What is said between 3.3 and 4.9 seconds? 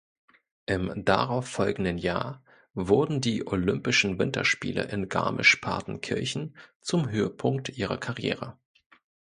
Olympischen Winterspiele